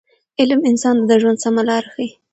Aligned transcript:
علم 0.39 0.59
انسان 0.69 0.95
ته 0.99 1.05
د 1.07 1.11
ژوند 1.21 1.41
سمه 1.43 1.63
لاره 1.69 1.89
ښیي. 1.93 2.09